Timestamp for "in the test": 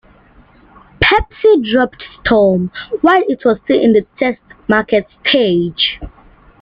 3.79-4.41